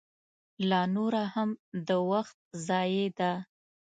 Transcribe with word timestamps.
لا 0.69 0.81
نوره 0.95 1.23
هم 1.33 1.49
د 1.87 1.89
وخت 2.11 2.37
ضایع 2.67 3.07
ده. 3.19 3.31